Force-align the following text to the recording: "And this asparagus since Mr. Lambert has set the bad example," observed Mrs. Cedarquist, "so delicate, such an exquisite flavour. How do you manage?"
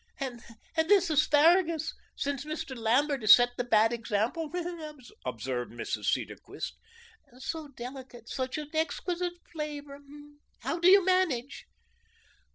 "And 0.19 0.41
this 0.87 1.11
asparagus 1.11 1.93
since 2.15 2.43
Mr. 2.43 2.75
Lambert 2.75 3.21
has 3.21 3.35
set 3.35 3.51
the 3.55 3.63
bad 3.63 3.93
example," 3.93 4.49
observed 5.23 5.71
Mrs. 5.71 6.05
Cedarquist, 6.05 6.73
"so 7.37 7.67
delicate, 7.67 8.27
such 8.27 8.57
an 8.57 8.71
exquisite 8.73 9.33
flavour. 9.53 9.99
How 10.61 10.79
do 10.79 10.87
you 10.87 11.05
manage?" 11.05 11.67